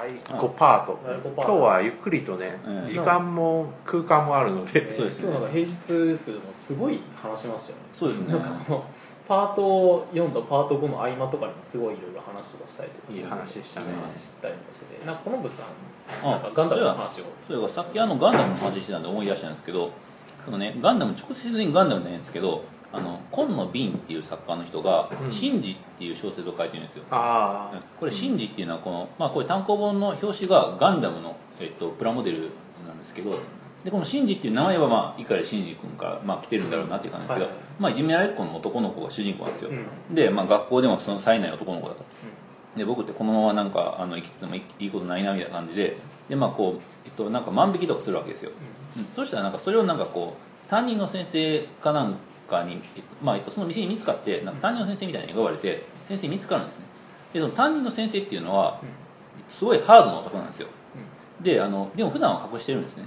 [0.00, 2.88] 第5パート、第5パ今日はゆっくりとね、うん。
[2.88, 5.24] 時間も空間もあるので、そうですね。
[5.28, 7.84] 今日なんか平日ですけどもすごい話しましたよね。
[7.92, 8.32] そうですね。
[8.32, 8.84] なんかこの
[9.28, 13.86] パート4とパート5の合間とかにもすごいいろいろ話とかしたりとかいい話でしたね。
[14.02, 15.06] 話したりもしてて。
[15.06, 15.66] なんかこの部さん
[16.26, 17.24] あなんかガンダムの話を。
[17.46, 19.92] それがさっきあのガンダムの話してたんで思い出したんですけど
[20.46, 25.30] そのねガンダム直接的にガンダムじゃないんですけどあの今野ビンっていう作家の人が「うん。
[25.30, 32.50] シンジ」っていう小説を書いてるんですよ、あこれ「シンジ」っていうのはこの、まあ、これ単行本の表紙がガンダムの、えっと、プラモデル
[32.86, 33.38] なんですけど
[33.84, 37.54] でこのシンジっていう名前は、まあ、碇シンジ君から、まあ、来てるんだろうなっていう感じですけど、はい。
[37.54, 40.14] はいまあ、いじめられっ子の男の子が主人公なんですよ、うん。
[40.14, 42.04] で、まあ、学校でもその冴えない男の子だと。
[42.76, 45.96] で僕ってこのままなんかあの生きててもいいいことないなみたいな感じで
[46.28, 48.52] で、まあこうえっと、なんか万引きとかするわけですよ、
[48.96, 49.04] うん。
[49.06, 52.18] そしたらなんかそれをなんかこう担任の先生かなんか
[52.64, 56.84] に、えっとまあえっと、その店に見つかってなんか担任の先生みたいに呼ばれて先生に見つかるんですね。
[57.32, 58.80] でその担任の先生っていうのは
[59.48, 60.68] すごいハードな男なんですよ。
[61.40, 63.04] であのでも普段は隠してるんですね。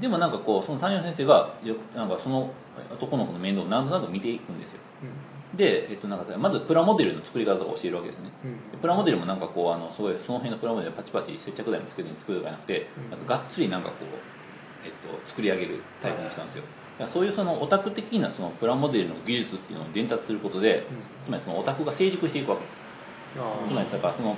[0.00, 2.50] でもなんかこうその担任の先生がよくなんかその
[2.92, 4.80] 男の子の面倒をなんとなく見ていくんですよ。
[5.54, 8.30] で、えっと、なんかまずプラモデルの作り方を教えるわけですね。
[8.72, 13.10] でプラモデルもなんかこうあのすごいその辺のプラモデルパチパチ接着剤もつけずに作るとかじゃなくて、うん。
[13.10, 14.06] なんかがっつりなんかこう、
[14.84, 20.84] えっと、作り上げるタイプの人なんですよ、だからそういうそのオタク的なそのプラモデルの技術っていうのを伝達することで、
[21.22, 22.74] つまりそのオタクが成熟していくわけです。
[23.66, 24.36] つまりだからその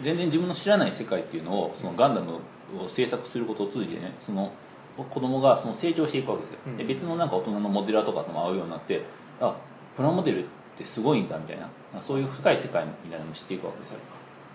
[0.00, 2.40] 全然自分の知らない世界っていうのをそのガンダム
[2.80, 4.52] を制作することを通じてねその
[4.96, 6.76] 子供がその成長していくわけですよ、うん。
[6.76, 9.02] で別のなんか大人のモデラーとかとも会うようになって
[9.40, 9.56] あ
[9.96, 10.46] プラモデルっ
[10.76, 11.68] てすごいんだみたいな。
[12.00, 13.98] そういう深い世界みたいなのも知っていくわけですよ。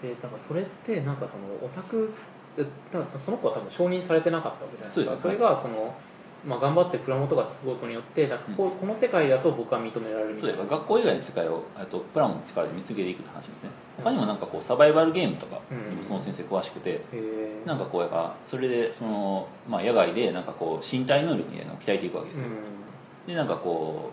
[0.02, 2.12] でなんかそれってなんかそのオタク
[3.16, 5.16] その子は多分承認されてなかったわけじゃないですか。
[5.18, 5.94] それがその、
[6.46, 10.58] まあ、頑張ってプラモとか作ることによってなんかこうこの世界だと僕は認められるみたいな。
[10.58, 13.70] そう学校以外の世界をあとプラモの力で見つけていくって話ですね。
[13.98, 22.48] 他にもなんかこうサバイバルゲームとかにもその先生詳しくて、へえなんかこうやっぱそれでその、まあ、野外でなんかこう身体能力みたいなのを鍛えていくわけですよ、
[23.26, 24.12] でなんかこ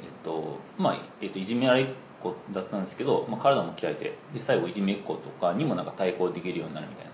[0.00, 1.86] うえっとまあ、えっと、いじめられっ
[2.20, 7.12] 子だったんですけど、まあ、体も鍛えてで最後いじめっ子とかにもなんか対抗できるようになるみたいな。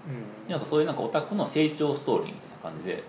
[0.48, 3.04] なんかそういうなんかオタクの成長ストーリーみたいな感じで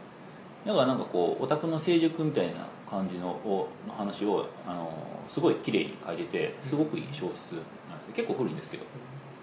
[0.65, 4.91] だからなんかこうオタクの成熟みたいな感じのをの話をあの
[5.27, 7.55] すごい綺麗に書いててすごくいい小説
[7.89, 8.13] なんですよ。
[8.13, 8.85] 結構古いんですけど。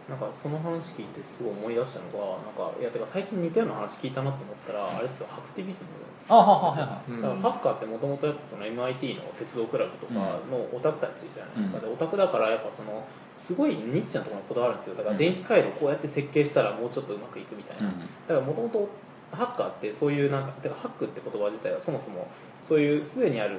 [0.08, 5.90] なんかその話聞いてすごい思い出したのがなんかいやてか最近似たような話聞いたなと思ったらあれですよハクティビズム。
[6.30, 10.14] あはははうんだからハッカーってもともとやっぱその MIT の鉄道クラブとか
[10.50, 11.84] のオタクたちじゃないですか、うん。
[11.84, 13.06] でオタクだからやっぱその
[13.36, 14.96] すごいニッチなところにこだわるんですよ。
[14.96, 18.00] だから電気回路をこうやって設計したらもうちょっとうまくいくみたいな、うん。
[18.00, 18.88] だからもともと
[19.32, 22.28] ハッカーってそういうなんかてかハックって言葉自体はそもそも
[22.62, 23.58] そういうすでにある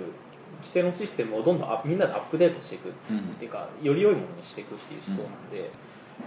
[0.62, 5.70] 規制のシステムをどんどんアみんなでアップデートしていくっうんていうかより良いものにしていくっていう思想なんで、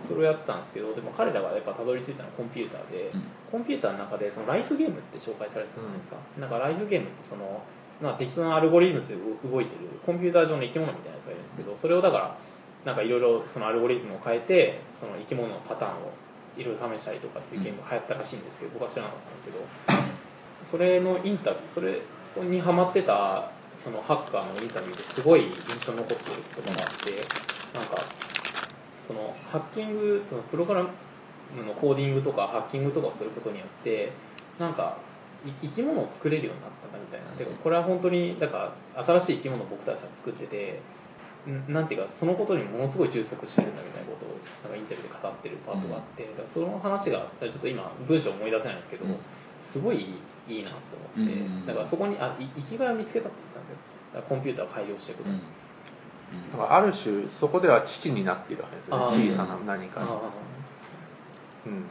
[0.02, 7.62] それをやってたんですけどでも彼らがやっぱたどり着いたのはコンピューターで、うんコンピューターの中でそのライフゲームって紹介されてたじゃないですか、なんかライフゲームってその、
[8.00, 9.14] まあ、適当なアルゴリズムで
[9.50, 12.38] 動いてるコンピューター上の生き物みたいなやつがいるんですけどそれをだから
[12.86, 16.10] なんかいろいろそのアルゴリズムを変えてその生き物のパターンを
[16.56, 19.58] いろいろ試したりとかっていうゲームが流行ったらしいんですけど僕は知らなかったんですけど
[20.62, 22.00] それのインタビューそれ
[22.36, 27.96] にハマってたそのハッカーのインタビューですごい印象に残ってる言葉があってなんか
[29.00, 30.88] そのハッキングそのプログラム
[31.66, 34.12] のコーディングとかハッキングとかをすることによって
[34.58, 34.96] なんか
[35.44, 37.32] い生き物を作れるようになったんだみたいな。
[37.36, 40.80] てかこれは本当にだから新しい生き物を僕たちは作ってて
[41.11, 41.11] ん
[41.68, 44.28] なんていうかそのことにものすごい充足してるんだみたいなことを
[44.62, 49.16] なんかインタビューで語ってるパートがあって、だからその話がちょっと今文章思い出せないんですけど、うん。
[49.60, 50.06] すごい
[50.48, 50.76] いいなと
[51.16, 51.66] 思って、うん。
[51.66, 53.76] だからそこにあい生きがいを見つけたって言ってたんですよ。
[54.14, 55.40] だからコンピューターを改良していくこと、うん。
[56.52, 59.30] だからある種そこでは父になっているわけですよね。
[59.30, 60.08] 小さな何かに。
[61.66, 61.84] うん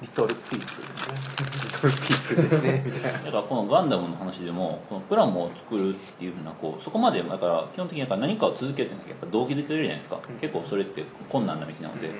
[0.00, 1.18] リトルピープですね。
[1.64, 2.82] リトルピープですね。
[2.86, 3.18] みたいな。
[3.18, 10.36] だからこのガンダムの話でもこのプラモを作るっていうふうなこうそこまでだから基本的にか何かを続けるっていうのはやっぱ動機づけるじゃないですか、うん。
[10.36, 12.14] 結構それって困難な道なので、ね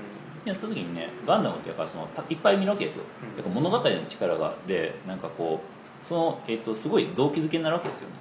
[0.44, 3.04] でその時にねガンダムってやっぱそのたいっぱい見るわけですよ、
[3.44, 3.52] うん。
[3.52, 8.14] 物語の力がでなんかこうその、えー、とすごい動機づけになるわけですよね、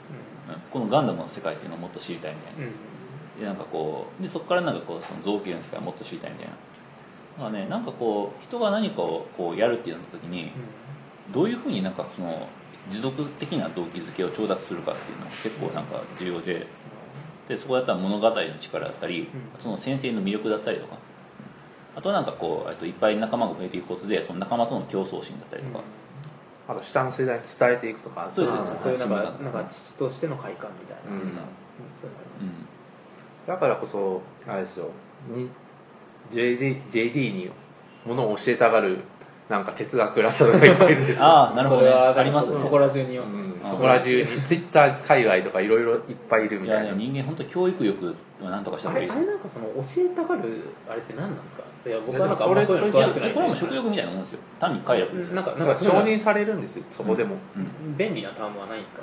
[0.50, 0.56] うん。
[0.72, 2.60] このガンダムの世界っていうのをもっと知りたいみたいな。
[2.60, 2.64] うん。
[2.66, 2.74] うん
[3.40, 6.54] でなんかこうでそこからなんかこうその造形の世界をもっと知りたいみたいな
[7.38, 10.52] だからねなんかこう人が何かをこうやるってなった時に
[11.32, 12.48] どういうふうになんかその
[12.90, 16.66] 持続的な動機づけを調達するかっていうのが結構なんか重要で
[17.48, 19.28] でそこだったら物語の力だったり、ん。
[19.58, 20.98] その先生の魅力だったりとか
[21.96, 25.84] あとはなんかこうあといっぱい仲間が増えていくことでその仲間との競争心だったりとか、
[26.68, 31.22] あと下の世代に伝えていくとかそうですあーそういうなんかなんか父としての快感みたいなうん。
[31.22, 31.32] うん
[31.96, 32.68] そういうのあります、
[33.48, 34.90] だからこそあれですよ。
[35.36, 35.50] に
[36.32, 37.50] JD, JD に
[38.06, 39.00] ものを教えたがる
[39.50, 41.26] なんか哲学ラストがいっぱいいるんですよ。
[41.26, 41.90] ああなるほどね。
[41.90, 42.58] ありますね。
[42.58, 46.84] そそこら中にいます、うんあそこら中にツイッター界隈とかいろいろいっぱいいるいみたいな。
[46.84, 49.26] やいや人間本当教育欲はなんとかしたあれ方がいい。
[49.26, 51.64] ですあれなんかその教えたがるあれって何なんですか？
[51.86, 53.32] いや僕はなんかそういうの詳しくない。
[53.32, 54.40] これはもう食欲みたいなもんですよ。
[54.60, 55.36] 単に快楽ですよ。
[55.36, 56.84] なんかだから承認されるんですよ。
[56.92, 57.98] そこでも、うん。
[57.98, 59.02] 便利なタームはないんですか？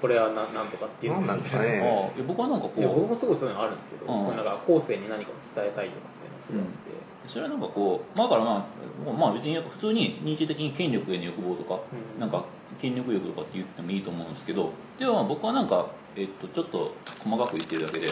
[0.00, 2.12] これはななんとかっていうんなんですかね。
[2.26, 4.36] 僕はなんかいや僕こもすごいそういうのあるんですけど、うん。
[4.36, 6.90] なんか後世に何かを伝えたい欲っていうのがすごいあって、
[7.26, 8.66] うそれはなんかこうまあだからま
[9.08, 11.80] あまあ別に普通に日常的に権力への欲望とか
[12.14, 12.20] うん。
[12.20, 12.44] なんか
[12.78, 15.86] 権力欲とかって言ってもいいと思うんですけどでもまあ僕はなんか、
[16.16, 18.08] えっと、ちょっと細かく言ってるだけで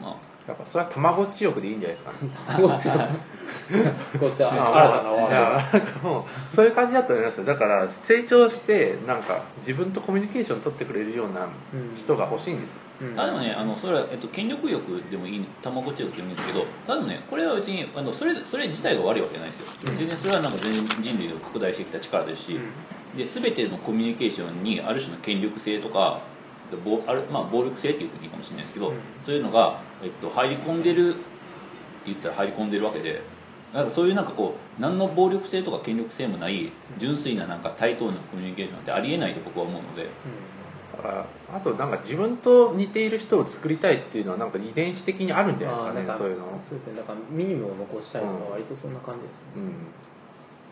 [0.00, 2.12] まやっぱそれはたまごっち欲でいいんじゃないですか。
[2.58, 3.08] こうした
[4.18, 5.60] こうした新たな
[6.48, 11.48] そういう感じだと思いますよだから成長してなんか自分とコミュニケーション取ってくれるような
[11.96, 13.20] 人が欲しいんですよ、ドうん。
[13.20, 19.66] あでもねあのそれは、えっと、権力欲でもいいたまごっち欲でもいいんですけどただねこれは別にあのそれそれ自体が悪いわけじゃないですよ。
[19.92, 19.98] うん。
[19.98, 22.60] 全然それはなんか全然人類を拡大してきた力ですし、
[23.16, 26.20] で全てのコミュニケーションにある種の権力性とか
[26.76, 28.96] ぼある、まあ、暴力性って言ってもいいかもしれないですけど、うん。
[29.22, 31.20] そういうのが、えっと、入り込んでるって
[32.06, 33.22] 言ったら入り込んでるわけで
[33.72, 40.08] なんかそういうなんかこう何の暴力性とか権力性もない純粋ななんか対等なコミュニケーションってありえないと僕は思うので、
[40.92, 41.26] だから
[41.56, 46.96] あとなんか自分と似ている人を作りたいっていうのはなんか遺伝子的にあるんじゃないですかねそういうの、そうですね。
[46.96, 49.72] だからミニムを残したいとか割とそんな感じですよね、うん、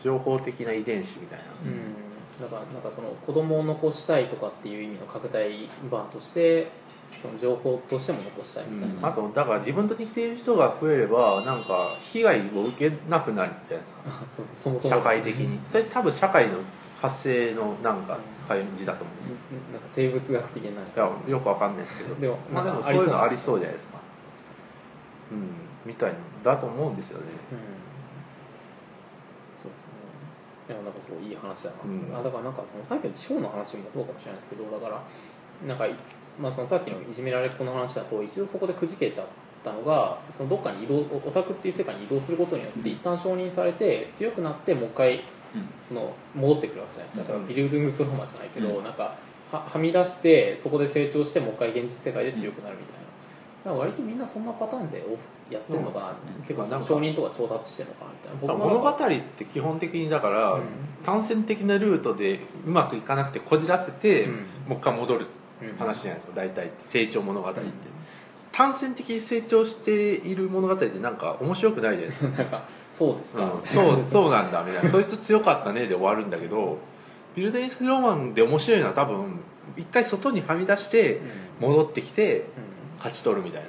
[0.02, 1.94] 情報的な遺伝子みたいな、うん
[2.40, 5.50] だからなんかその子供を残したいとかっていう意味の拡大
[5.90, 6.68] 版として
[7.12, 14.02] その情報としても残したいみたいな、あとだから自分と似ている人が増えればなんか被害を受けなくなるじゃないですか。
[14.30, 14.94] そそもそも。
[14.96, 15.58] 社会的に。
[15.68, 16.58] それ多分社会の
[17.00, 19.36] 発生のなんか感じだと思うんですよ。
[19.72, 22.14] なんか生物学的な何いかやよくわかんないですけど。
[22.14, 23.98] でもまあでもそういうのありそうじゃないでですか。
[25.32, 25.50] うん。
[25.84, 26.12] みたい
[26.44, 27.24] だと思うんですよね。
[27.52, 27.79] うん
[30.70, 32.16] でもなんかすごいいい話だな、うん。
[32.16, 35.02] あだからなんかそのさっきの地方の話もそうかもしれないですけどだから
[35.66, 35.86] なんか、
[36.40, 39.26] まあ、そのさっきのいじめられっ子の話だと一度そこでくじけちゃっ
[39.64, 45.20] たのがそのどっかに移動オタクっていう世界に移動することによって一旦承認されて強くなってもう一回
[45.52, 45.66] うん。
[45.82, 47.22] その戻ってくるわけじゃないですか。
[47.24, 47.48] だからうん。
[47.48, 48.84] ビルディングスローマじゃないけど、うん。
[48.84, 49.18] なんか
[49.50, 53.09] ははみ出してそこで成長してもう一回現実世界で強くなるみたいな、
[53.64, 55.04] 割とみんなそんなパターンで
[55.50, 60.62] やってるのかな、うん結構承認とか調達してるのかなみたいな僕物語って基本的にだから、うん。
[61.04, 64.32] 単線的なルートでうまくいかなくてこじらせて、うん。
[64.68, 65.26] もう一回戻る
[65.62, 67.60] うん話じゃないですか大体って成長物語って、
[68.52, 72.28] 単線的に成長している物語ってなんか面白くないじゃないですか。
[72.42, 74.88] なんかそうですか、うん、そうそうなんだみたいな。
[74.90, 76.78] そいつ強かったねで終わるんだけど
[77.34, 79.40] ビルデンスロマンで面白いのは多分
[79.76, 81.16] 一回外にはみ出して
[81.60, 81.68] うん。
[81.68, 82.46] 戻ってきて
[83.00, 83.68] 勝ち取るみたいな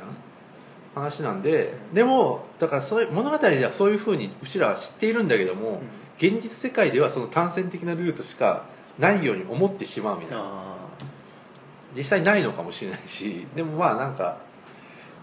[0.93, 5.81] 話なんででもだからそういう物語ではそういうふうにうちらは知っているんだけども、
[6.17, 8.65] 現実世界ではその単線的なルートしか
[8.99, 10.43] ないように思ってしまうみたいな。
[10.43, 10.71] あ
[11.95, 14.37] 実際ないのかもしれないしでもまあなんか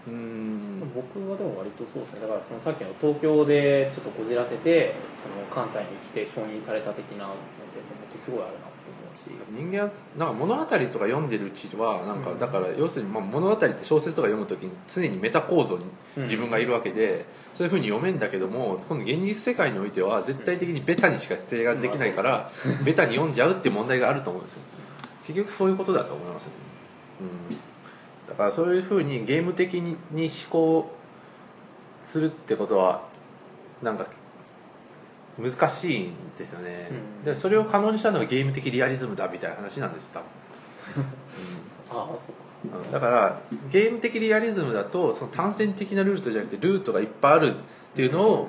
[0.07, 0.79] うん。
[0.93, 2.21] 僕はでも割とそうですね。
[2.21, 7.35] だからそのさっきの東京でちょっとこじらせてその関西に来て承認された的なのっ
[7.73, 8.59] て本当すごいあるな。
[8.65, 12.39] と思うし人間はなんか物語とか読んでるうちはなんかうん。
[12.39, 15.85] だから要するにまあ物語って小説とか読む時に常にメタ構造に
[16.23, 22.49] 自分がいるわけで、そういうふうに読めんだけどもこの現実世界においては絶対的にベタにしか指定ができないから、
[22.83, 24.61] ベタに読んじゃうっていう問題があると思うんですよ。
[25.29, 26.49] 結局そういうことだと思いますね、
[27.21, 27.57] うん、
[28.27, 30.91] だからそういうふうにゲーム的にに思考
[32.01, 33.03] するってことは
[33.83, 34.07] なんか
[35.41, 36.89] 難しいんですよね、
[37.21, 37.25] うん。
[37.25, 41.05] でそれを可能にしたのがゲーム的リアリズムだみたいな話なんです多分、
[41.89, 42.35] ああそう
[42.71, 42.77] か。
[42.83, 42.91] うん。
[42.91, 43.41] だから
[43.71, 47.57] ゲーム的リアリズムだとその単線的なルートじゃなくてルートがいっぱいあるっ
[47.95, 48.47] ていうのを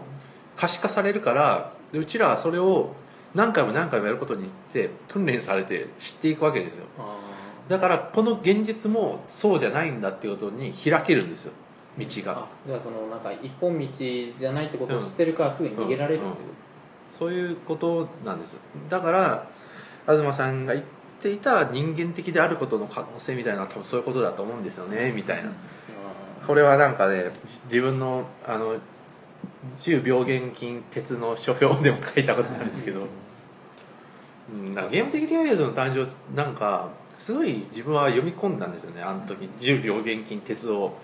[0.56, 2.94] 可視化されるからでうちらはそれを
[3.35, 6.87] 何回も何回もやることによって訓練されて知っていくわけですよ。
[6.99, 7.30] あ
[7.70, 11.52] だからこの現実もそうじゃないんだっていうことに開けるんですよ
[11.97, 12.49] 道が。
[12.66, 16.70] じゃあそのなんか一本道じゃないってことを知ってるからすぐに逃げられるってことですか
[17.21, 18.57] そういうことなんです。
[18.89, 19.47] だから
[20.07, 20.87] 東さんが言っ
[21.21, 25.50] ていた人間的であることの可能性みたいな多分そういうことだと思うんですよねみたいな。
[25.50, 27.25] あこれはなんかね
[27.65, 28.77] 自分のあの
[29.81, 33.07] 10病原菌鉄の書評でも書いたことなんですけど、
[34.50, 39.47] うん、なんかゲーム的リアリズムの誕生なんかすごい自分は読み込んだんですよねあの時。
[39.61, 40.95] 10病原菌鉄を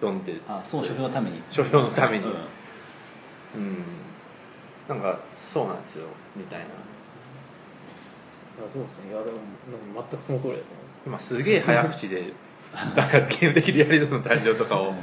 [0.00, 0.36] 読んで。
[0.46, 1.42] あその書評のために。
[1.50, 2.24] 書評のために。
[2.24, 2.30] うん。
[2.30, 3.84] うん。
[4.88, 5.18] なんか
[5.54, 6.64] そうなんですよみたいな。
[6.66, 6.68] ー
[8.60, 9.12] いやそうですね。
[9.12, 9.38] いやでも
[9.70, 11.34] でも全くその通りだと思います。
[11.34, 12.32] 今すげえ早口で
[12.96, 14.94] なんかゲーム的リアリズムの誕生とかを。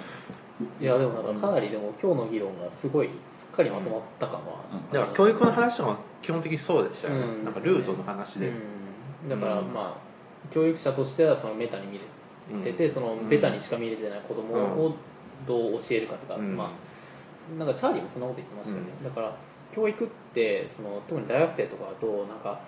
[0.79, 4.93] いやでもなんかかなりでも今日の議論がすごいすっかりまとまった感はうん。
[4.93, 7.43] だから教育の話とかも基本的にそうでしたよね、うん。
[7.45, 12.01] なんかルートの話で、うん、だからうんまあ教育者としてはそのメタに見れ
[12.53, 12.61] うん。
[12.61, 14.95] てて、そのベタにしか見れてない子供を
[15.47, 16.57] どう教えるかとか、うん。
[16.57, 16.69] まあ
[17.57, 19.35] なんかチャーリーもそんなこと言ってましたよね、だから
[19.71, 22.59] 教育ってその特に大学生とかだとなんか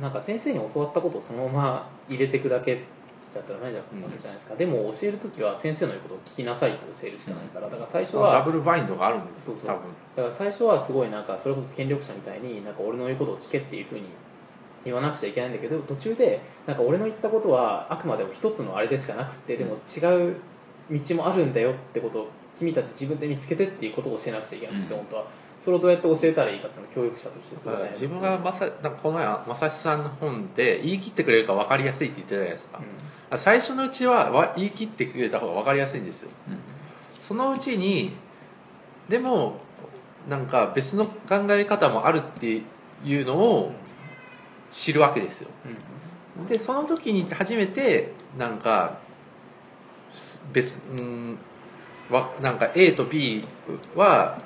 [0.00, 2.84] なんか先生に教わったことをそのまま入れていくだけ
[3.30, 9.76] じゃダメわけじゃないですか、でも教える時は先生の言うことを聞きなさいって教えるしかないからだから最初そのダはブルバインドがあるんですよそうそう。
[9.76, 9.82] 多分。
[10.16, 14.06] だから最初はすごいなんかそれこそ権力者みたいになんか俺の言うことを聞けっていうふうに
[14.84, 20.36] 言わなくちゃいけないんだけど途中でなんか俺の言ったことはあくまでも一つのあれでしかなくてでも違う
[20.90, 25.26] 道もあるんだよってことを君たち自分で見つけてっていうことを教えなくちゃいけないって本当は、
[25.60, 32.80] それをどうやって教えたらいいかっていうのを教育者としてすごい悩んで自分がまさなんかこの前正志さんの本で言い切ってくれるか分かりやすいって言ってたじゃないですか、
[33.36, 36.30] 最初のうちはわ言い切ってくれた方が分かりやすいんですよ。
[37.20, 38.12] そのうちに
[39.10, 39.60] でも
[40.30, 41.14] なんか別の考
[41.50, 42.62] え方もあるって
[43.04, 43.72] いうのを
[44.72, 45.50] 知るわけですよ。
[46.38, 46.46] うん。
[46.46, 48.98] でその時に初めてなんか
[50.10, 51.38] す別うん
[52.10, 53.44] わなんか A と B
[53.94, 54.40] は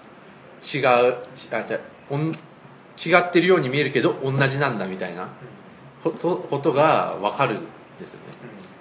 [0.65, 0.79] 違
[1.11, 1.81] うちあじゃ
[2.11, 2.35] おん違
[3.19, 5.29] ってるように見えるけど同じなんだみたいな
[6.03, 7.65] ことことが分かるん
[8.01, 8.21] ですよ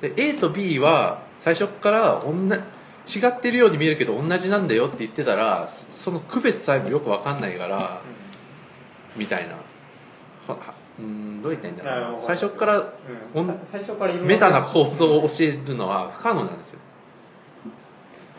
[0.01, 0.13] ね。
[0.15, 2.59] で A と B は最初からおんな違
[3.27, 8.01] ってるように見えるけど同じなんだよって言ってたらその区別さえもよく分かんないから
[9.15, 9.55] みたいな。
[10.99, 12.21] うんどう言ったらいいんだろう。
[12.23, 13.47] 最初からうん。
[13.47, 16.79] さ最初からいろんベタな構造を教えるのは不可能なんですよ。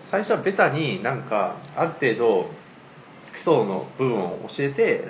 [0.02, 2.50] 最初はベタになんかある程度
[3.34, 5.04] 基礎の部分を教えて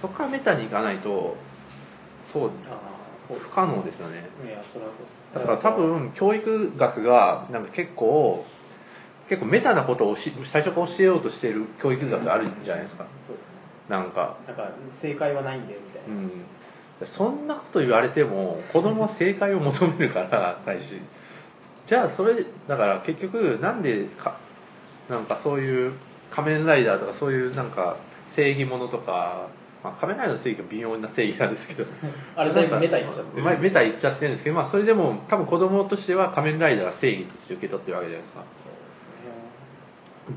[0.00, 1.36] そこからメタに行かないと
[2.24, 3.38] そうああそう。
[3.38, 4.24] 不可能ですよね。
[4.46, 5.18] いやそれはそうです。
[5.34, 8.44] だから多分教育学がなんか結構
[9.28, 13.06] 結構メタなことをし最初から教えようとしてる教育学あるんじゃないですか。
[13.22, 13.52] そうですね。
[13.88, 14.36] なんか。
[14.46, 17.06] なんか正解はないんだよみたいな、うん。
[17.06, 20.94] そんなこと言われても子供は正解を求めるから 最初。
[21.86, 24.36] じゃあそれだから結局なんでか
[25.08, 25.92] なんかそういう
[26.30, 29.48] 仮面ライダーとかそういうなんか正義ものとか、
[29.82, 31.84] まあ、仮面ライダーの正義は微妙な正義なんですけど。
[32.36, 38.44] あれだいぶメタ言っちゃってるまあメタ言っちゃってるんですけど、まあ、それでも多分子供としては仮面ライダーが正義として受け取ってるわけじゃないですか。
[38.52, 38.72] そう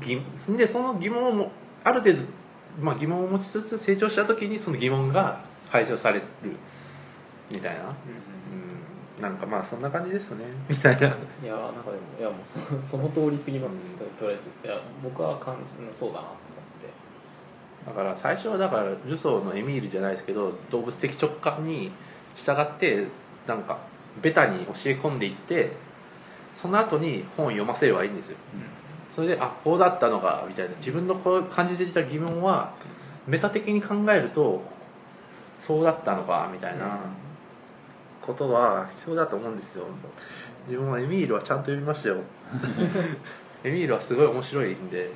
[0.00, 0.22] すね。
[0.52, 1.52] 疑でその疑問を
[1.84, 2.18] ある程度、
[2.80, 6.22] まあ、疑問を持ちつつ成長した時にその疑問が解消される
[7.50, 7.92] みたいな、うん、
[9.22, 10.44] なんかまあそんな感じですよね。
[10.68, 11.00] みたいな。
[11.00, 14.08] いやなんかでもいやもうそのその通り過ぎます、うん。
[14.18, 15.56] とりあえずいや僕はかん
[15.92, 16.52] そうだなと思
[17.86, 21.90] だから最初はだからルソーのエミールじゃないですけど動物的直感に
[22.34, 23.06] 従って
[23.46, 23.78] なんか
[24.20, 25.72] ベタに教え込んでいって
[26.54, 28.36] その後に本を読ませればいいんですよ。
[29.14, 30.74] それであこうだったのかみたいな。
[30.76, 32.72] 自分のこう感じていた疑問は
[33.26, 34.62] メタ的に考えると
[35.60, 36.98] そうだったのかみたいな
[38.22, 39.84] ことは必要だと思うんですよ。
[40.68, 42.16] 自分はエミールはちゃんと読みましたよ。
[43.64, 45.10] エミールはすごい面白いんで、っていや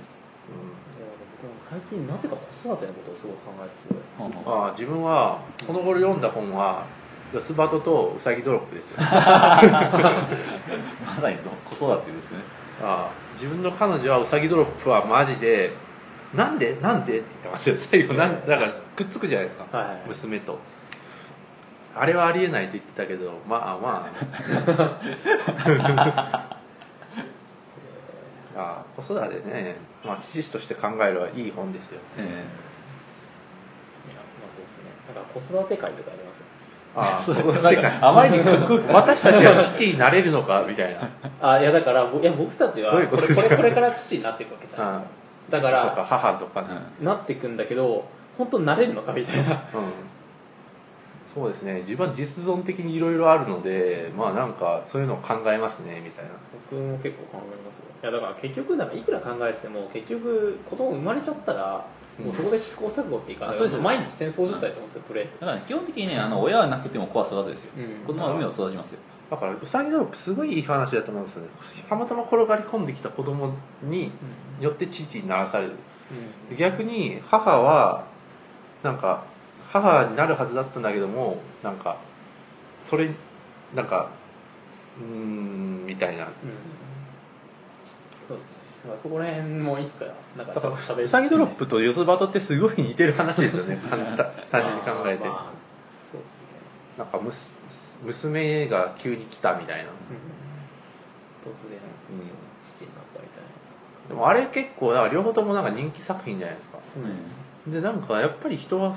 [1.43, 4.01] 僕も最近なぜか子育てのことをすごい考えてて。
[4.19, 4.33] うんうん、
[4.63, 6.85] ああ自分はこの頃読んだ本は
[7.33, 8.97] 四つ葉ととウサギドロップですよ。
[9.01, 9.07] ま
[11.17, 12.39] さに子育てですね。
[12.83, 15.73] ああ自分の彼女はウサギドロップはマジで
[16.35, 19.77] なんでなんでって言ってましたよ最後なんだからくっつくじゃないですか。
[19.77, 20.03] はいはい。
[20.09, 20.59] 娘と
[21.99, 24.11] あれはありえないと言ってたけどまあまあ。
[26.39, 26.57] あ
[28.57, 32.01] あ子育てね、まあ、知識として考えるはいい本ですよ。
[32.19, 32.41] えいやま
[34.51, 34.85] あそうですね。
[35.09, 36.45] だから子育て会とかやります？
[36.97, 37.37] ああ そう
[38.01, 38.41] あまりに
[38.93, 41.01] 私たちは父になれるのかみたいな。
[41.43, 43.17] あいやだからぼいや僕たちはこれこ
[43.63, 45.61] れから父になっていくわけじゃないですか。
[45.61, 46.69] だか父とから母とかね、
[47.03, 49.51] なっていくんだけど本当になれるのかみたいな。
[49.53, 49.59] うん、
[51.37, 51.81] そうですね。
[51.81, 56.31] 自分は実存的にいろいろあるのでまあなんかそういうのを考えますねみたいな。
[56.71, 57.85] 僕も結構考えますよ。
[58.03, 61.87] いやだから結局なんかいくら考えてても結局子供生まれちゃったら
[62.19, 63.75] もうそこで試行錯誤っていかないうです。
[63.75, 65.41] よ毎日戦争状態と思うんですよとりあえず。
[65.41, 68.07] だから基本的にねあの親はなくても子は育つですよ、うん。
[68.07, 69.01] 子供は海を育ちますよ。
[69.31, 71.49] だからウサギドロップすごいいい話だと思うんですよね。
[71.87, 73.53] たまたま転がり込んできた子供
[73.83, 74.11] に
[74.59, 75.73] よって父にならされる。
[76.49, 78.07] で逆に母は
[78.83, 79.25] なんか
[79.73, 81.97] 母になるはずだったんだけどもなんか
[82.79, 83.11] それ
[83.75, 84.09] なんか
[85.01, 86.25] うーんみたいな。
[86.25, 86.31] うん。
[88.29, 88.57] そうですね。
[88.97, 90.07] そこら辺もいつか
[90.37, 93.77] なんかだからちょっと喋りウサギドロップとヨズバトってすごい似てる話ですよね。
[93.91, 96.47] 単単純に考えて、まあまあそうですね。
[96.97, 97.55] なんかむす
[98.05, 99.85] 娘が急に来たみたいな、
[101.45, 101.79] 突然
[102.11, 102.31] うん
[102.61, 104.09] 父になったみたいな。
[104.09, 106.79] でもあれ結構だから両方ともなんか人気作品じゃないですか。
[107.67, 107.73] うん。
[107.73, 108.95] でなんかやっぱり人は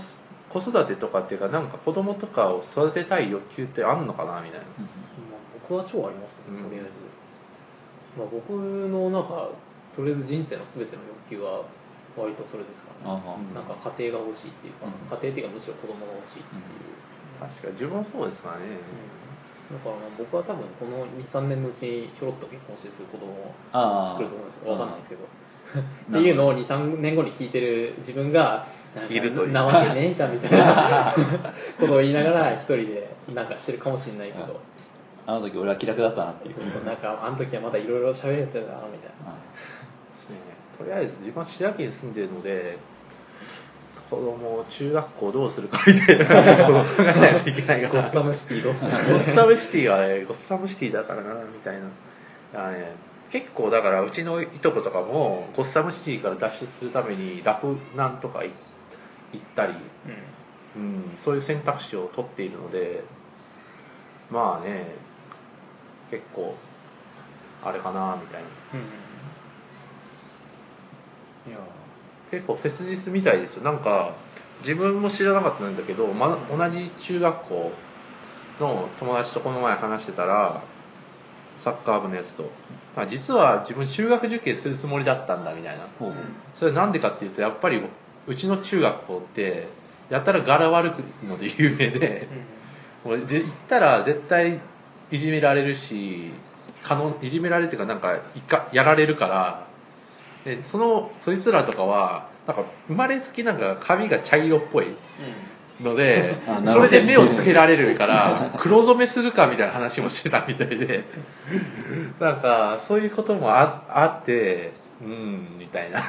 [0.50, 4.66] 子育てとかっていうかなんか子供とかを育てたい欲求ってあんのかなみたいな。
[4.66, 5.40] まあ、
[5.70, 6.64] 僕は超ありますねうん。
[6.64, 7.02] とりあえず、
[8.18, 9.50] まあ、僕のなんか
[9.96, 11.64] とりあえず人生の全ての欲求は
[12.18, 13.22] 割とそれですから、ね
[13.54, 14.92] なんか家庭が欲しいっていうか、うん。
[15.06, 17.00] 家庭っていうかむしろ子供が欲しいっていう、
[17.40, 18.66] 確か自分もそうですからね、
[19.72, 24.60] だからまあ僕は多分この23年のうちにひょろっと結婚してすぐ子供を作ると思うんです。
[24.60, 25.22] けど分かんないですけど、
[26.10, 26.20] うん。
[26.20, 28.68] っていうのを23年後に聞いてる自分が
[29.10, 29.52] いるという。
[29.52, 31.14] なわけねえじゃんみたいな。
[31.80, 34.60] ことを言いながら一人でなんかしてるかもしれないけど、
[35.28, 35.34] あ。
[35.34, 36.86] の時俺は気楽だったなっていう。
[36.86, 39.32] なんかあの時はまだいろいろ喋れてたなみたいな。
[39.32, 39.36] あ
[40.12, 40.38] ですね。
[40.78, 42.78] とりあえず自分は滋賀県に住んでるので
[44.10, 46.32] 子供を中学校どうするかみたいなこ
[46.74, 48.02] とを考えないといけないから。
[48.02, 51.82] ゴッサムシティどうするゴッサムシティはねゴッサムシティだからなみたいな。
[52.54, 52.92] だからね
[53.32, 58.50] 結構だからうちのいとことかもゴッサムシティから脱出するためにラフなんとかい
[59.34, 59.74] 行ったり、
[60.76, 63.04] うん、そういう選択肢を取っているので
[64.32, 64.96] まあね
[66.10, 66.56] 結構
[67.64, 68.48] あれかなみたいな。
[68.74, 68.78] う
[71.50, 71.60] んいや。
[72.32, 73.64] 結構切実みたいですよ。
[73.64, 74.14] なんか
[74.62, 77.72] 自分も知らなかったんだけど、ま、同じ中学校
[78.60, 80.62] の友達とこの前話してたら
[81.58, 82.52] サッカー部のやつと
[82.96, 85.88] あ実は自分中学受験するつもりだったんだみたいな。
[85.98, 86.14] ほう
[86.54, 87.82] それなんでかっていうとやっぱり
[88.28, 89.68] うちの中学校って
[90.10, 92.28] やったら柄悪くので有名で
[93.04, 94.60] もうで行ったら絶対
[95.12, 96.32] いじめられるし
[96.84, 99.68] 可能いじめられるっていうかなんかいかやられるから
[100.46, 104.88] でそのそいつらとかはなんか生まれつきなんか髪が茶色っぽい
[105.82, 106.88] のであなるほど。
[106.88, 111.04] それで目をつけられるから黒染めするかみたいな話もしてたみたいで。
[112.20, 114.72] なんかそういうこともああって
[115.02, 116.02] うんみたいな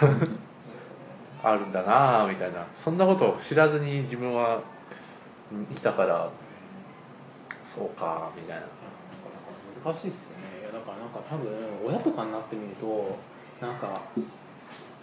[1.42, 2.66] あるんだなみたいな。
[2.76, 4.61] そんなことを知らずに自分は
[5.53, 6.29] うんいたから
[7.62, 8.62] そうかみたいな。
[9.85, 10.61] 難しいっすよね。
[10.62, 11.48] いやだからなんか多分
[11.87, 13.16] 親とかになってみると
[13.61, 14.00] なんか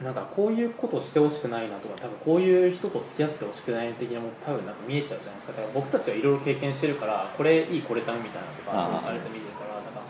[0.03, 5.53] なんかこういうことしてほしくないなとか多分こういう人と付き合ってほしくない的なもの多分なんか見えちゃうじゃないですか。
[5.53, 10.01] だから僕たちはいろいろ経験してるからこれいいこれダメみたいなのとかあああれと見てるからなんか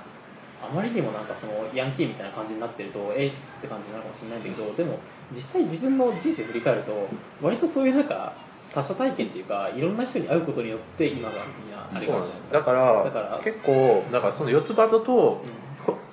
[0.62, 5.00] あまりにもなんかそのヤンキーみたいな感じになってるとえいって感じになるかもしれないんだけどでも
[5.32, 7.08] 実際自分の人生振り返ると
[7.42, 8.34] 割とそういうなんか
[8.74, 12.50] 他者体験っていうかいろんな人に会うことによって今がみんなあれがあるじゃないです。
[12.50, 15.42] かだからだから結構だからその四つ葉とと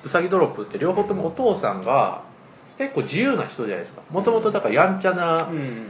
[0.05, 2.23] うさぎドロップって両方ともお父さんが
[2.79, 4.03] 結構自由な人じゃないですか。
[4.11, 5.87] もともとだからやんちゃなうん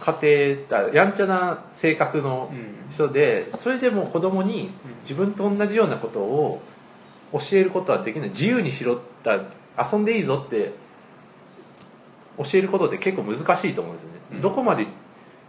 [0.00, 2.74] 家庭だやんちゃな性格のうん。
[2.92, 6.60] 人でそれでも子供に自分と同じようなことを
[7.32, 8.28] 教えることはできない。
[8.28, 9.34] 自由にしろった
[9.92, 10.72] 遊んでいいぞって
[12.38, 14.40] 教えることって結構難しいと思うんですよね、うん。
[14.40, 14.86] どこまで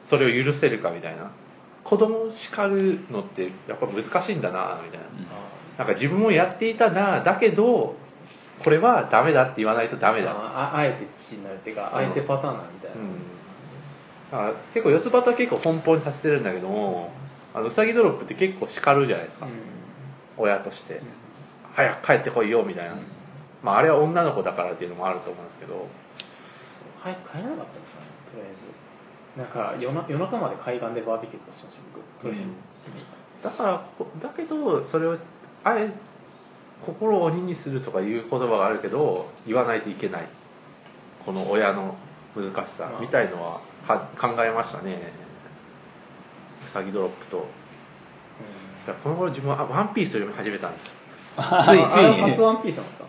[0.03, 1.31] それを許せるかみたいな。
[1.85, 5.05] 子供を叱るのってやっぱ難しいんだなみたいな。
[5.77, 7.95] なんか自分もやっていたなだけど
[8.63, 10.31] これはダメだって言わないとダメだ。
[10.31, 12.91] あああえて父になるっていうかあえてパターンなみたい
[14.31, 17.11] な、うん、結構四つ葉とは結構奔放にさせてるんだけども
[17.53, 19.47] あのうさぎドロップって結構叱るじゃないですか、
[20.37, 21.01] 親として、
[21.73, 22.95] 早く帰ってこいよみたいな、
[23.61, 25.87] まああれは女の子だからっていうのもあると思うんですけど
[27.05, 28.65] 帰帰らなかったですかねとりあえず。
[29.37, 32.03] なんか夜な夜中まで海岸でバーベキューとかしました僕。
[32.23, 32.45] とりあえ
[33.41, 35.17] ず、だからこだけどそれを
[35.63, 35.91] あえ
[36.85, 40.27] 心を鬼にするとかいう言葉があるけど言わないといけない。
[41.23, 41.95] この親の
[42.35, 44.97] 難しさみたいのはは考えましたね。
[46.63, 47.37] うさぎドロップと。
[47.37, 50.93] いやこの頃自分はあワンピースを読み始めたんですよ。
[51.37, 52.31] ついつい。
[52.31, 53.05] にワンピースなんですか？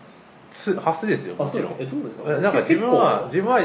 [0.51, 1.75] つ初ですよあもちろん。
[1.79, 2.29] えどうですか？
[2.29, 3.61] なんか自分は結自分は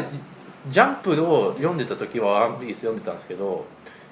[0.71, 3.65] ジャンプを読んでた時は「ワンピース読んでたんですけど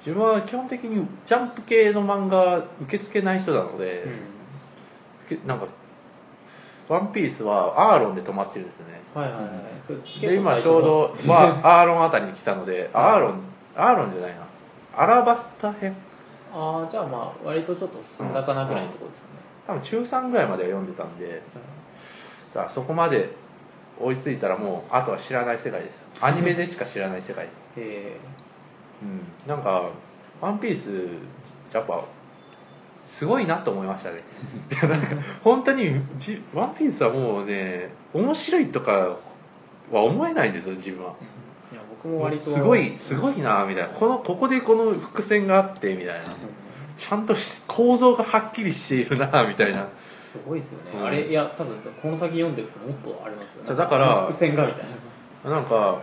[0.04, 4.06] 自分は基本的にジャンプ系の漫画受け付けない人なので、
[5.28, 5.66] 構けなんか
[6.88, 9.00] 「ワンピースはアーロンで止まってるんですよね。
[9.14, 10.20] うん、はいはいはい。
[10.20, 13.34] で今ちょうど、まあ、アーロンあたりに来たのであアーロン
[13.76, 14.46] アーロンじゃないな。
[14.96, 15.94] アラバスタ編？
[16.52, 18.34] ああじゃあまあ割とちょっと進ん。
[18.34, 19.34] だかなぐらいのところですかね、
[19.68, 21.42] 多分中3ぐらいまでは読んでたんで
[22.54, 23.30] だからそこまで
[24.00, 26.04] 追いついたらもうあとは知らない世界です。
[26.20, 27.48] アニメでしか知らない世界。
[27.76, 28.16] え
[29.02, 29.90] うん、なんか
[30.40, 30.90] 「ワンピース
[31.72, 32.04] やっぱ
[33.06, 34.20] すごいなと思いましたね。
[34.72, 39.16] いやなんか本当にじ「ワンピースはもうね面白いとか
[39.90, 41.12] は思えないんですよ自分は。
[41.70, 42.44] ーいや僕も割と。
[42.50, 43.88] すごいすごいなみたいな。
[43.88, 46.14] このここでこの伏線があってみたいな。
[46.14, 46.24] うん。
[46.96, 49.88] ちゃんとし構造がはっきりしているなみたいな
[50.30, 51.04] すごいですよね、うん。
[51.06, 54.84] あれいや多分この先読んでいくともっとありますよそうだから伏線がみたい
[55.44, 55.50] な。
[55.50, 56.02] なんか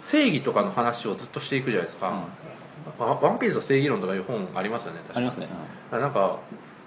[0.00, 2.26] 正義とかの話をずっとしていくじゃないですか、
[2.98, 3.06] うん。
[3.06, 5.16] ワワンピースの正義論とかいう本ありますよね確か。
[5.18, 5.48] ありますね、
[5.90, 6.38] なんか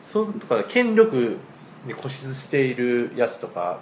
[0.02, 1.38] そうとか権力
[1.86, 3.80] に固執しているやつとか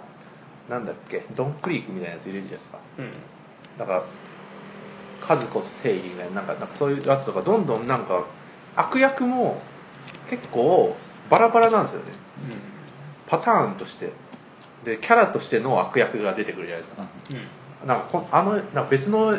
[0.68, 2.78] なんだっけドンクリークみたいなやついるじゃないですか。
[2.98, 3.10] うん。
[3.78, 4.02] だから
[5.20, 8.24] 数こそ正義みたいななんかなんかそういうやつとかどんどんなんか
[8.76, 9.60] 悪役も
[10.28, 10.96] 結構
[11.30, 12.12] バラバラなんですよね
[13.38, 14.12] パターンとして。
[14.84, 17.02] でキャラとしての悪役が出てくるじゃないですか。
[17.30, 17.36] うん。
[17.36, 17.48] うんうん
[17.84, 19.36] なんかこあのなんか別の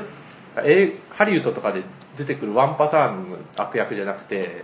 [0.58, 1.81] えハリウッドとかで
[2.15, 4.63] 出てくるワンパターンの悪役じゃなくて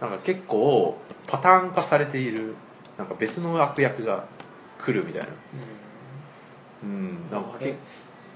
[0.00, 2.54] なんか結構パターン化されている
[2.98, 4.24] なんか別の悪役が
[4.84, 5.28] 来るみたいな。
[6.82, 7.30] うん。
[7.30, 7.74] なんかあれ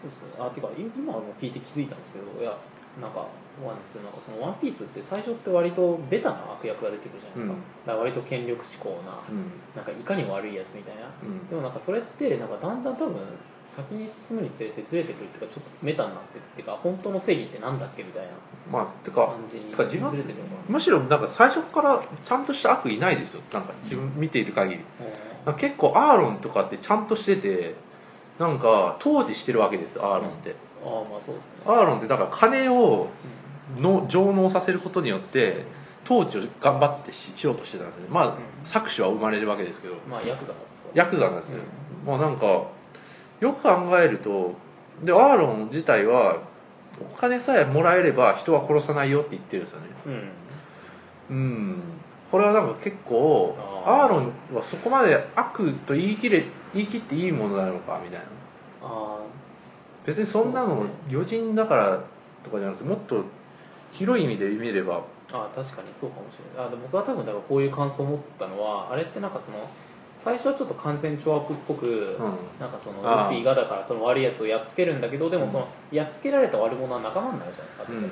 [0.00, 0.28] そうですね。
[0.38, 2.56] あてかい今も聞いて気づいたんですけどいや
[3.00, 3.26] なんか
[3.58, 7.58] 思わないんですけどなんかその「ワンピースって最初って割とベタな悪役が出てくるじゃないですか,、うん。
[7.86, 9.52] だから割と権力志向なうん。
[9.76, 11.02] なんかいかにも悪いやつみたいな。
[11.22, 11.48] うん。
[11.48, 13.16] でもなんかそれってなんかだんだん多分
[13.64, 18.30] 先に進むにつれてずれてくるっていうかちょっとメタになっていくっていうか本当の正義ってなんだっけみたいな
[18.70, 23.42] まあてか感じにずれてくるのかむしろなんか最初からちゃんとした悪いないですよ。
[23.52, 24.80] なんか自分見ている限り。
[24.80, 25.06] な
[25.46, 27.74] なんか結構アーロンとかってちゃんとしてて
[28.38, 31.50] なんか統治してるわけですよアーロンって、ああまあそうですね。
[31.66, 33.08] アーロンってだから金を
[33.78, 35.64] の上納させることによって
[36.04, 38.08] 統治を頑張ってししようとしてたんですよね。
[38.10, 38.38] まあ、ん。
[38.64, 39.94] 搾取は生まれるわけですけど。
[40.08, 40.52] まあヤクザ
[40.94, 41.62] ヤクザなんですよ、
[42.04, 44.54] まあなんかよく考えると
[45.02, 46.42] でアーロン自体は
[47.00, 49.86] お金さえもらえれば人は殺さないよって言ってるんですよね。
[51.30, 51.36] うん。
[51.36, 51.82] うん。
[52.30, 58.26] これはなんか結構アーロンはそこまで悪と言い切れ言い切っていいものなのかみたいな。
[58.82, 59.19] あ
[60.06, 62.04] 別にそんなの魚人だから
[62.42, 63.24] とかじゃなくてもっと
[63.92, 64.98] 広い意味で見れば。
[64.98, 65.00] ー
[65.32, 66.66] あー確かにそうかもしれない。
[66.66, 69.68] あで僕は多分だからこういう感想を持ったのはあれってなんかその
[70.14, 72.36] 最初はちょっと完全懲悪っぽく、うん。
[72.58, 78.10] なんかそのルフィがだからその悪いやつをやっつけるんだけどでもそのやっつけられた悪者は仲間になるじゃないですか、うん。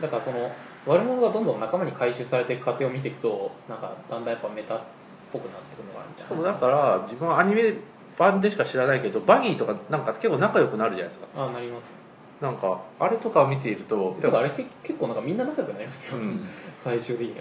[0.00, 0.52] だからその
[0.86, 4.80] 悪者がどんどん仲間に回収されていく過程を見ていくとなんかだんだんやっぱメタっ
[5.32, 6.26] ぽくなってくるのかなみたいな。
[6.26, 7.74] しかもだから自分はアニメ
[8.20, 11.26] 版でしか知らないけどバギーとかなんか結構仲良くなるじゃないですか。
[11.34, 11.90] ああなります。
[12.38, 16.46] なんかあれとかを見ているとだからあれけ結構なんかみんな仲良くなりますよ、うん。
[16.76, 17.34] 最終的に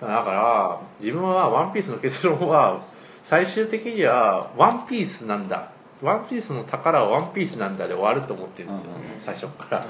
[0.00, 0.08] は。
[0.08, 2.82] だから自分は「ワンピースの結論は
[3.24, 5.68] 最終的には「ワンピースなんだ。
[6.02, 9.20] ワンピースの宝はワンピースなんだで終わると思ってるんですよ、うん。
[9.20, 9.88] 最初から、はい。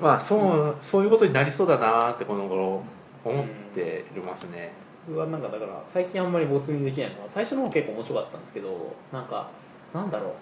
[0.00, 2.82] まあそうそういうことになりそうだなってこの頃
[3.24, 4.72] 思っていますね、
[5.06, 9.48] 僕はなんかだから最近あんまり没入できないのは最初の方結構面白かったんですけどなんか
[9.92, 10.32] なんだろう。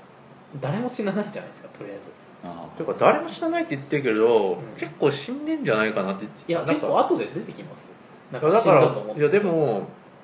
[0.60, 2.12] 誰も死なないじゃないですかとりあえず。
[2.44, 4.56] あていうか誰も知らないって言ってるけど、ん。
[4.78, 6.24] 結構死んでんじゃないかなって。
[6.24, 7.94] いや結構後で出てきますよ。
[8.32, 9.82] だからいやでも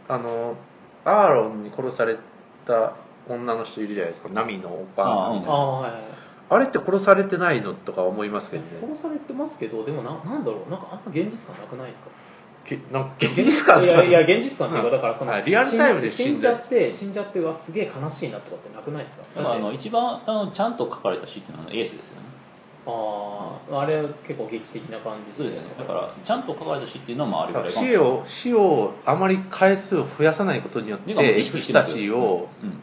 [0.08, 0.54] あの
[1.04, 2.16] アーロンに殺され
[2.66, 2.92] た
[3.28, 4.28] 女の人いるじゃないですか。
[4.32, 6.00] ナミのお母さんあうんああはいはい
[6.50, 8.68] あれって殺されてないのとか思いますけどね。
[8.80, 10.70] 殺されてますけどでもななんだろう。
[10.70, 12.10] なんかあんま現実感なくないですか？
[12.64, 19.24] けなんか現実感いやいや現実感っていうかだからそのあリアルタイムで死んじゃ死んじゃって死んじゃってうわすげえ悲しいなとかってなくないですか？
[19.36, 22.22] だからあの一番あのちゃんと書かれた詩っていうのはエースですよね。
[22.86, 25.68] あああれは結構劇的な感じそうですよね。
[25.78, 28.06] だからちゃんと書かれた詩っていうのはまああれぐらいかもし死れない。
[28.06, 32.82] を死をあまり回数を増やさないことによっててかもう意エクスタ識してますよシーをうん。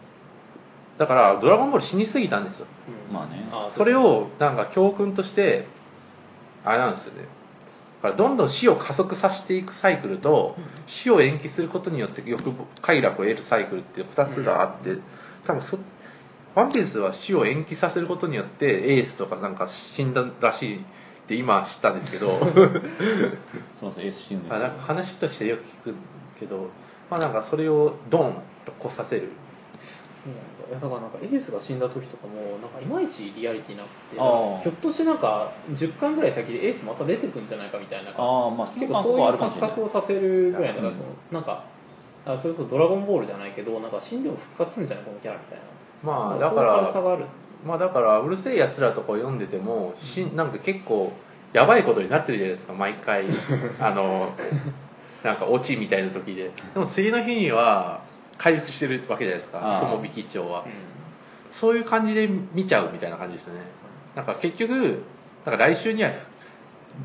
[0.98, 2.68] だから「ドラゴンボール」死にすぎたんですよ。
[3.10, 3.48] うんまあね。
[3.52, 5.66] あーそれをなんか教訓として
[6.64, 7.28] あれなんですよね
[8.06, 14.98] だからどんどん死を加速させていくサイクルと死を延期することによって欲望快楽を得るサイクルっていう2つがあって
[15.44, 15.80] 多分そ
[16.54, 20.82] ワンピースは死を延期させることによってエースとかなんか死んだらしいっ
[21.28, 22.40] て今知ったんですけど。
[23.80, 25.96] そうそうエース死ぬんなんか話としてよく聞く
[26.40, 26.70] けど
[27.10, 29.30] まあなんかそれをドンとこさせる
[30.70, 40.94] いやだからなんかエースが死んだ時とかもなんかいまいちリアリティなくてひょっとしてなんか10巻ぐらい先でエースまた出てくんじゃないかみたいなああまあ結構そういう錯覚をさせるぐらいだからうん。
[40.94, 41.64] そのなんか
[42.26, 45.66] あそれこそ「ドラゴンボール」じゃないけどなんか死んでも復活するんじゃないこのキャラみたいな。
[46.04, 47.26] まあなんそういうだから軽さがある。
[47.66, 51.12] まあだからうるせえやつらとかを読んでてもしなんか結構
[51.54, 53.26] やばいことになってるじゃないですか毎回。
[53.80, 54.30] あの
[55.24, 56.52] なんかオチみたいな時で。
[56.74, 58.02] でも次の日には
[58.38, 60.62] 回復してるわけじゃないですか友引長は。
[60.62, 60.64] う
[61.56, 63.62] そういう感じで見ちゃうみたいな感じですね。
[64.16, 65.02] なんか結局
[65.46, 66.12] なんか来週には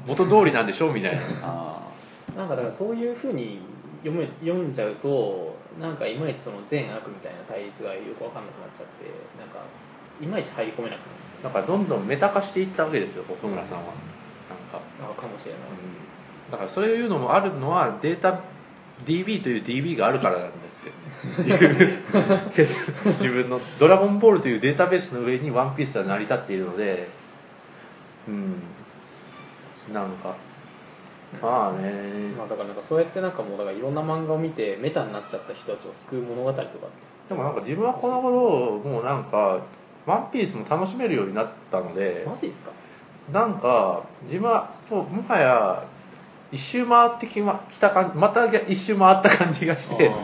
[0.07, 1.21] 元通りなんでしょみたいな。
[2.37, 3.59] なんかだからそういうふうに
[4.05, 9.05] 読め読んじゃうとなんかいまいちその善悪みたいな対立がよく分かんなくなっちゃって
[9.39, 9.61] なんか
[10.21, 11.41] いまいち入り込めなくなるんですよ。
[11.45, 13.85] なんかどんどんメタ化していったわけですよ奥村さんは。
[13.85, 14.81] なんか。
[15.01, 15.95] あかもしれないです、
[16.51, 18.41] だからそういうのもあるのはデータ
[19.05, 21.45] DB という DB があるからなんでっ
[22.55, 22.67] て
[23.19, 27.09] 自分の「ドラゴンボール」というデータベースの上に「ワンピースは成り立っているので
[28.29, 28.55] うん。
[29.93, 30.35] なんか
[31.43, 31.93] まあね。
[32.37, 36.65] まあだからなんかそうやってなんかもうだからいろんな漫画を見てメタになっちゃった人たちを救う物語とか
[37.29, 39.61] でもなんか自分はこの頃もうなんか
[40.07, 42.71] 「ワンピースも楽しめるようになったのでマジですか？
[43.33, 45.83] なんか自分はもうもはや
[46.51, 50.17] 一周回ってきまきた感じまた一周回った感じがしてあ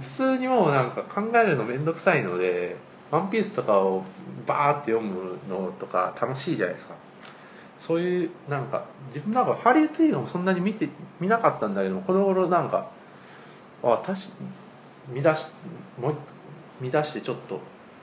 [0.00, 2.76] 普通にもうなんか考えるの面倒くさいので
[3.10, 4.02] 「ワンピースとかを
[4.46, 6.94] バーって読むのとか楽しいじゃないですか。
[7.78, 10.88] そういうなんか自分なんかハリウッド映画もそんなに見て
[11.20, 12.86] 見なかったんだけどもこの頃なんか
[13.82, 14.14] あ確か
[15.08, 15.48] 見出し
[16.00, 16.16] もう一
[16.84, 17.60] 見出してちょっと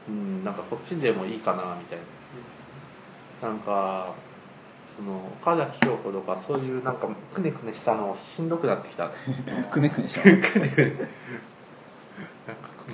[0.07, 1.99] うんなんかこっちでもいいかなみたい
[3.41, 3.49] な。
[3.49, 4.13] なんか
[4.95, 9.09] その岡崎京子とかそういうなんかくねくねしたのしんどくなってきた。
[9.71, 10.21] くねくねした。
[10.21, 11.09] くねくね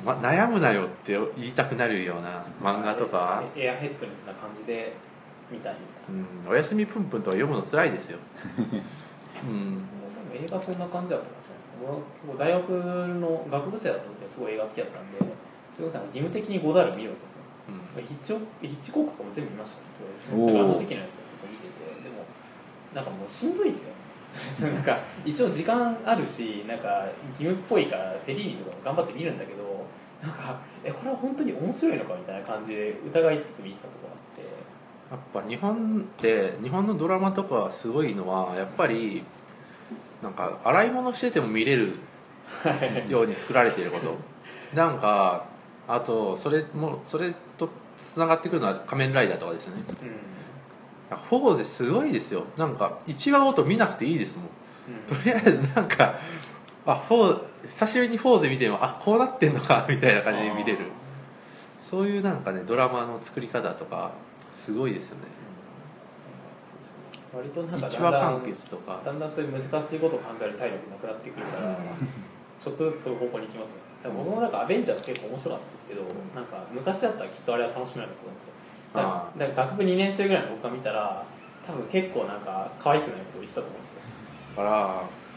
[0.04, 4.94] ま、悩むなよって言いたくなるような漫画とか、エアヘッドにそんな感じで
[5.52, 8.20] 見たいみたいうん、おやすみぷんぷんとか読むの辛いですよ、
[9.44, 12.38] うん、なも映画そんな感じだったかもしれないです。
[12.38, 12.70] 大学
[13.20, 15.20] の学部生だった時はすごい映画好きだったんで
[15.74, 18.04] それこそ義務的にゴダール見るわけですようん。
[18.04, 20.44] ヒッチコヒッチコックとかも全部見ましたね。
[20.44, 20.54] おー。
[20.54, 22.04] だからあの時期のやつとか見てて。
[22.04, 22.26] でも
[22.96, 23.94] なんかもうしんどいですよ。
[24.72, 29.77] なんか一応時間あるしなんか義務っぽいからフェリーニとかも頑張って見るんだけど
[30.22, 34.68] なんかえこれは本当に面白いのかみたいな感じで疑いつつ見てたところあって。
[35.10, 39.24] やっぱ日本って日本のドラマとかすごいのはやっぱり
[40.22, 41.94] なんか洗い物してても見れる
[43.08, 44.16] ように作られていること。
[44.76, 45.46] なんか
[45.88, 47.70] あとそれもそれと
[48.14, 49.84] つながってくるのは仮面ライダーとかですよね。
[51.12, 51.18] うん。
[51.18, 52.44] フォーゼすごいですよ。
[52.58, 54.48] なんか1話ごと見なくていいですもん。
[55.08, 56.20] とりあえずなんか
[56.88, 60.80] あフォー久しぶりにフォーゼ見てもあこうなってんのか みたいな感じで見れる。
[61.82, 64.12] そういうなんかねドラマの作り方とか
[64.54, 65.24] すごいですよね。
[66.64, 67.04] そうですね。
[67.34, 69.02] 割となんか1話完だんだん結とか。
[69.04, 71.76] だんだんそういう難しいことを考える体力なくなってくるから、うん。
[72.60, 76.02] ちょっとずつそういう方向に行きますよねだから僕もなんかアベンジャーズ結構面白かったんですけど、
[76.34, 78.54] なんか昔だったらきっとあれは楽しめなかったと思うんですよ。
[78.94, 81.24] だからあだから学部2年生ぐらいの僕が見たら
[81.66, 84.02] 多分結構なんか可愛くないことを言ってたと思うんですよ。
[84.58, 84.70] だか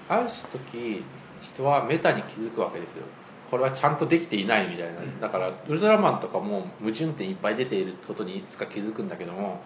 [0.09, 1.05] らある時
[1.43, 3.05] 人はメタに気づくわけですよ。
[3.51, 5.21] これはちゃんとできていないみたいな、うん。
[5.21, 9.61] だからウルトラマンとかも矛盾点いっぱい出ていることにいつか気づくんだけども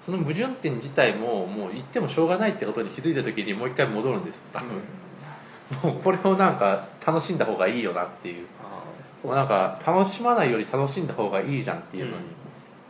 [0.00, 4.60] その矛盾点自体ももう言ってもしょうがないってことに気づいた時にもう一回戻るんです多
[5.82, 8.46] 分、もうこれをなんか楽しんだ方がいいよなっていう。
[9.24, 12.12] もうなんか楽しまないより楽しんだ方がいいじゃんっていうの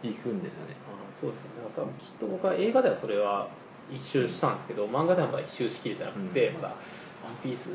[0.03, 1.49] に行くんですよね、ああそうですね。
[1.75, 3.49] 多分きっと僕は映画ではそれは
[3.93, 6.69] 一周したんですけど漫画ではまだ一周しきれてなくて、まだ
[7.25, 7.71] 「ワンピース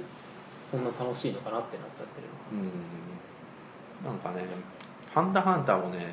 [0.66, 2.88] そんな楽しいのかなってなっちゃってるうのかもしれない。
[4.02, 4.06] ん。
[4.06, 4.48] なんかね
[5.14, 6.08] 「ハンターハンター」もね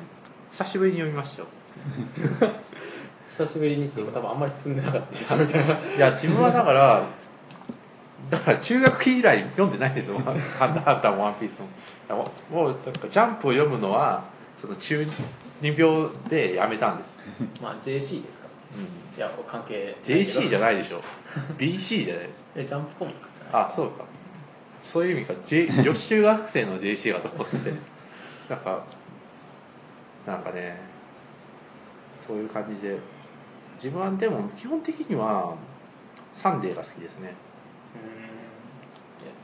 [0.51, 1.47] 久しぶりに読みましたよ。
[3.27, 5.73] 久しぶりにっていうか多分あんまり進んでなかったでしょみたいな。
[5.73, 7.01] いや自分はだから
[8.29, 11.67] だから中学期以来読んでないですよ「ハンターハンター」も「ワンピースも。
[12.51, 14.23] もうなんかジャンプを読むのは
[14.55, 15.03] その中
[15.61, 17.27] 二病でやめたんです、
[17.61, 21.01] まあ JC ですかうん、いや関係 JC じゃいないでしょ。
[21.57, 22.43] BC じゃないです。
[22.55, 24.03] えジャンプコミックスじゃないあそうか
[24.83, 27.55] そういう意味か、J、女子中学生の JC がと思って。
[28.49, 28.83] なんか
[30.27, 30.77] なんかね。
[32.17, 32.97] そういう感じで。
[33.77, 35.55] 自分はでも基本的には
[36.33, 37.33] サンデーが好きですね。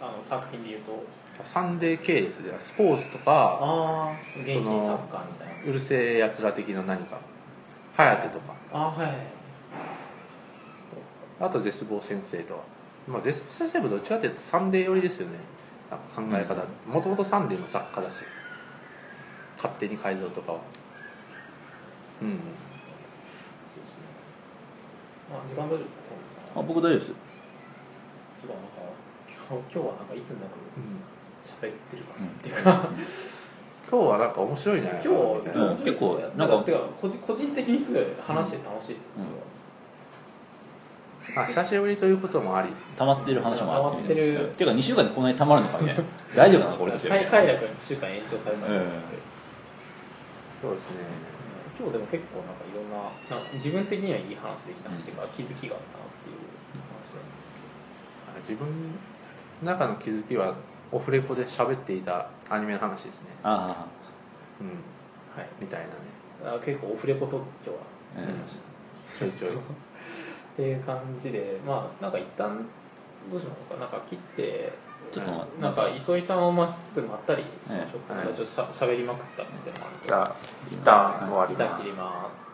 [0.02, 0.08] うん。
[0.08, 1.06] あの作品でいうと。
[1.44, 5.54] サンデー系列ではスポーツとかああ元気にサッカーみたいな。
[5.70, 7.18] うる星やつら的な何か。
[7.96, 8.54] 颯とか。
[8.74, 9.40] ああはい
[11.40, 12.60] あと絶望先生とは、
[13.10, 15.38] まあ、絶望先生もどっちかっていうとサンデー寄りですよね。
[16.16, 18.22] 考え方もともとサンデーの作家だし。
[19.58, 20.60] 勝手に改造とかは。
[22.22, 24.04] うんそうですね。
[25.32, 26.02] あ時間大丈夫ですか
[26.56, 27.14] あ僕大丈夫ですて
[28.48, 28.80] かなんか
[29.50, 31.02] 今日今日はなんかいつになくうん。
[31.44, 32.90] 喋ってるかなっていうか、
[33.90, 35.02] 今日はなんか面白いね。
[35.04, 35.78] 今日みたいなうん。
[35.78, 39.24] 結構ななんんかかてか個人個人的にすごい話して楽しいですよ、うん。
[39.24, 39.30] ま
[41.36, 42.70] あ、久しぶりということもあり。
[42.96, 44.54] 溜まってる話もあって溜まってる。
[44.56, 46.04] ていうか2週間でこんなに溜まるのかみたいな。
[46.36, 49.20] 大丈夫かなこれたち快快楽に1週間延長されたんですよ、え
[50.62, 50.98] そうですね。
[51.80, 56.44] 今日でも結構なんかいろんななんか自分的にはいい話できたっていうか、気づきがあったなっていう
[56.92, 57.16] 話
[58.36, 58.68] で自分
[59.64, 60.56] の中の気づきは
[60.92, 63.30] オフレコで喋っていたアニメの話ですね。
[63.44, 63.86] あ
[64.60, 64.68] うん。
[64.68, 65.50] はい。
[65.62, 65.94] みたいなね。
[66.44, 67.78] あ結構オフレコ特許は。
[68.18, 68.58] あ、ありまし
[69.18, 69.52] た、ちょいちょい
[70.60, 72.66] っていう感じでまあなんか一旦
[73.32, 73.80] どうしようか。
[73.80, 74.74] なんか切って
[75.10, 78.28] ちょっとまなんか磯井さんを待ちつつまったりしましょうか、はい。
[78.28, 80.36] ちょっとしゃべりまくったみたいなのもあるじゃあ
[80.70, 82.49] 一旦終わります